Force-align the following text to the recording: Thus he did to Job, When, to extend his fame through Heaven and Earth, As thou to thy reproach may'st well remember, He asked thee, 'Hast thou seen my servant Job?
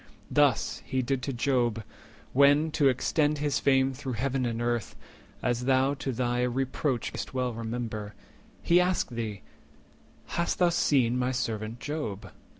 Thus 0.31 0.81
he 0.83 1.03
did 1.03 1.21
to 1.21 1.31
Job, 1.31 1.83
When, 2.33 2.71
to 2.71 2.89
extend 2.89 3.37
his 3.37 3.59
fame 3.59 3.93
through 3.93 4.13
Heaven 4.13 4.47
and 4.47 4.59
Earth, 4.59 4.95
As 5.43 5.65
thou 5.65 5.93
to 5.93 6.11
thy 6.11 6.41
reproach 6.41 7.13
may'st 7.13 7.35
well 7.35 7.53
remember, 7.53 8.15
He 8.63 8.81
asked 8.81 9.11
thee, 9.11 9.43
'Hast 10.25 10.57
thou 10.57 10.69
seen 10.69 11.19
my 11.19 11.31
servant 11.31 11.79
Job? 11.79 12.31